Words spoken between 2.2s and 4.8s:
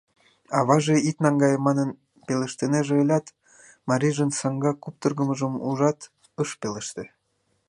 пелештынеже ылят, марийжын саҥга